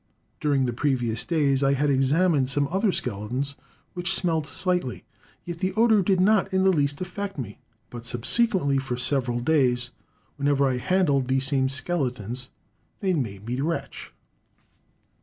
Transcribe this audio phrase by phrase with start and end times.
[0.39, 3.53] During the previous days I had examined some other skeletons,
[3.93, 5.03] which smelt slightly;
[5.43, 7.59] yet the odour did not in the least affect me,
[7.91, 9.91] but, subsequently for several days,
[10.37, 12.49] whenever I handled these same skeletons,
[13.01, 14.11] they made me retch.